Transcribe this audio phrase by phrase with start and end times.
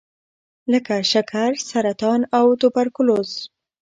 [0.71, 3.31] لکه شکر، سرطان او توبرکلوز.